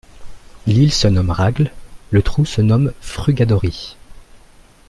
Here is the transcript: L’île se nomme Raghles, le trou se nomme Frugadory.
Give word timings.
L’île 0.65 0.91
se 0.91 1.07
nomme 1.07 1.29
Raghles, 1.29 1.71
le 2.09 2.23
trou 2.23 2.43
se 2.43 2.59
nomme 2.59 2.91
Frugadory. 3.01 3.97